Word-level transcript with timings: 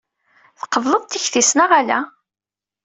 Tqebleḍ 0.59 1.03
tikti-s 1.05 1.51
neɣ 1.57 1.71
ala? 1.79 1.99